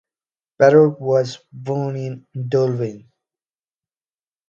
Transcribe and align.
Parrott 0.57 0.99
was 0.99 1.37
born 1.53 1.95
in 1.95 2.25
Dublin. 2.49 3.07